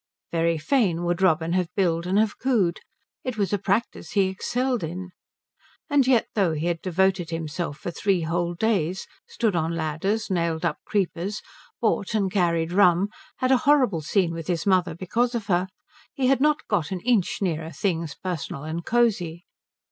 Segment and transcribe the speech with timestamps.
[0.31, 2.79] Very fain would Robin have billed and have cooed.
[3.23, 5.11] It was a practice he excelled in.
[5.91, 10.65] And yet though he had devoted himself for three whole days, stood on ladders, nailed
[10.65, 11.43] up creepers,
[11.79, 15.67] bought and carried rum, had a horrible scene with his mother because of her,
[16.15, 19.45] he had not got an inch nearer things personal and cosy.